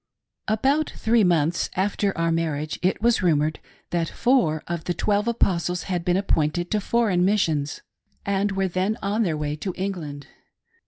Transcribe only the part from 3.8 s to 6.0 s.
that four of the Twelve Apostles